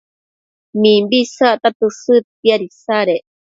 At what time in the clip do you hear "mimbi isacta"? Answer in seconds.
0.85-1.69